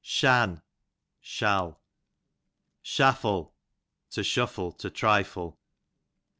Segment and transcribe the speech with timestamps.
[0.03, 0.63] Shan,
[1.19, 1.79] shall.
[2.81, 3.53] Shaffle,
[4.09, 5.59] to shuffle, to trifle.